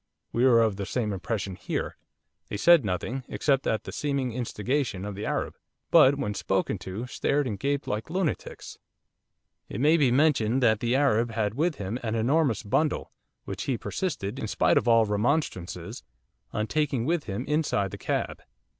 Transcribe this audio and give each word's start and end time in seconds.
We 0.31 0.45
were 0.45 0.63
of 0.63 0.77
the 0.77 0.87
same 0.87 1.13
impression 1.13 1.55
here. 1.55 1.95
They 2.49 2.57
said 2.57 2.83
nothing, 2.83 3.23
except 3.27 3.67
at 3.67 3.83
the 3.83 3.91
seeming 3.91 4.31
instigation 4.33 5.05
of 5.05 5.13
the 5.13 5.27
Arab, 5.27 5.55
but 5.91 6.15
when 6.17 6.33
spoken 6.33 6.79
to 6.79 7.05
stared 7.05 7.45
and 7.45 7.59
gaped 7.59 7.87
like 7.87 8.09
lunatics. 8.09 8.79
'It 9.69 9.79
may 9.79 9.97
be 9.97 10.09
mentioned 10.11 10.63
that 10.63 10.79
the 10.79 10.95
Arab 10.95 11.29
had 11.33 11.53
with 11.53 11.75
him 11.75 11.99
an 12.01 12.15
enormous 12.15 12.63
bundle, 12.63 13.11
which 13.45 13.65
he 13.65 13.77
persisted, 13.77 14.39
in 14.39 14.47
spite 14.47 14.79
of 14.79 14.87
all 14.87 15.05
remonstrances, 15.05 16.01
on 16.51 16.65
taking 16.65 17.05
with 17.05 17.25
him 17.25 17.45
inside 17.45 17.91
the 17.91 17.97
cab. 17.99 18.41